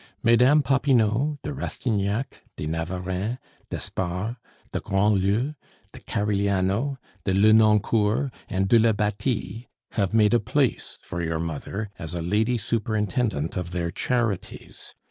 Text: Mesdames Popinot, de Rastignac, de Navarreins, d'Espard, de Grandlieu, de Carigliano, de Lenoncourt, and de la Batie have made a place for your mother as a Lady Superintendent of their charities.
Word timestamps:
Mesdames 0.23 0.63
Popinot, 0.63 1.37
de 1.43 1.53
Rastignac, 1.53 2.41
de 2.57 2.65
Navarreins, 2.65 3.37
d'Espard, 3.69 4.35
de 4.71 4.79
Grandlieu, 4.79 5.53
de 5.93 5.99
Carigliano, 5.99 6.97
de 7.25 7.33
Lenoncourt, 7.35 8.31
and 8.49 8.67
de 8.67 8.79
la 8.79 8.93
Batie 8.93 9.67
have 9.91 10.11
made 10.11 10.33
a 10.33 10.39
place 10.39 10.97
for 11.03 11.21
your 11.21 11.37
mother 11.37 11.91
as 11.99 12.15
a 12.15 12.21
Lady 12.23 12.57
Superintendent 12.57 13.55
of 13.55 13.69
their 13.69 13.91
charities. 13.91 14.95